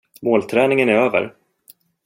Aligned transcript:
Målträningen 0.21 0.89
är 0.89 0.93
över. 0.95 1.33